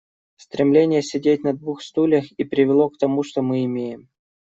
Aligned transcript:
Стремление 0.37 1.03
сидеть 1.03 1.43
на 1.43 1.53
двух 1.53 1.83
стульях 1.83 2.31
и 2.31 2.43
привело 2.43 2.89
к 2.89 2.97
тому, 2.97 3.21
что 3.21 3.43
мы 3.43 3.63
имеем. 3.65 4.09